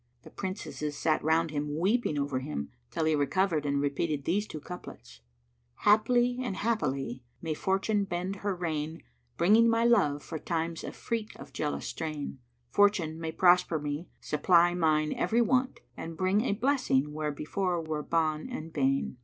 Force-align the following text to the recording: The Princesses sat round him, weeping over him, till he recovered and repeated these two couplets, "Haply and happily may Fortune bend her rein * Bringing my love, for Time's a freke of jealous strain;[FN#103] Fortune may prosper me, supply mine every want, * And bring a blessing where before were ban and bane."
The 0.23 0.31
Princesses 0.31 0.97
sat 0.97 1.23
round 1.23 1.51
him, 1.51 1.77
weeping 1.77 2.17
over 2.17 2.39
him, 2.39 2.71
till 2.89 3.05
he 3.05 3.13
recovered 3.13 3.67
and 3.67 3.79
repeated 3.79 4.25
these 4.25 4.47
two 4.47 4.59
couplets, 4.59 5.21
"Haply 5.81 6.39
and 6.41 6.55
happily 6.55 7.21
may 7.39 7.53
Fortune 7.53 8.05
bend 8.05 8.37
her 8.37 8.55
rein 8.55 9.03
* 9.19 9.37
Bringing 9.37 9.69
my 9.69 9.85
love, 9.85 10.23
for 10.23 10.39
Time's 10.39 10.83
a 10.83 10.91
freke 10.91 11.35
of 11.35 11.53
jealous 11.53 11.85
strain;[FN#103] 11.85 12.71
Fortune 12.75 13.19
may 13.19 13.31
prosper 13.31 13.77
me, 13.77 14.07
supply 14.19 14.73
mine 14.73 15.13
every 15.13 15.39
want, 15.39 15.81
* 15.87 15.95
And 15.95 16.17
bring 16.17 16.41
a 16.41 16.53
blessing 16.53 17.13
where 17.13 17.31
before 17.31 17.79
were 17.79 18.01
ban 18.01 18.49
and 18.49 18.73
bane." 18.73 19.17